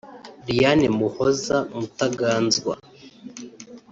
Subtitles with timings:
[0.47, 2.73] Liane Muhoza Mutaganzwa